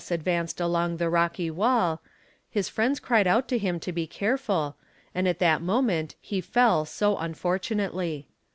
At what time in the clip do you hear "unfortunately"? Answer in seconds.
7.17-8.27